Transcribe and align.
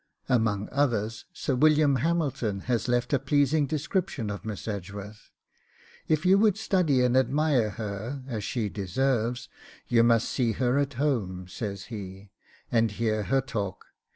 Among 0.27 0.67
others 0.71 1.25
Sir 1.31 1.53
William 1.53 1.97
Hamilton 1.97 2.61
has 2.61 2.87
left 2.87 3.13
a 3.13 3.19
pleasing 3.19 3.67
description 3.67 4.31
of 4.31 4.43
Miss 4.43 4.67
Edgeworth. 4.67 5.29
'If 6.07 6.25
you 6.25 6.39
would 6.39 6.57
study 6.57 7.03
and 7.03 7.15
admire 7.15 7.69
her 7.69 8.23
as 8.27 8.43
she 8.43 8.67
deserves, 8.67 9.47
you 9.87 10.01
must 10.01 10.27
see 10.27 10.53
her 10.53 10.79
at 10.79 10.93
home,' 10.95 11.47
says 11.47 11.83
he, 11.93 12.31
'and 12.71 12.89
hear 12.93 13.25
her 13.25 13.41
talk. 13.41 13.85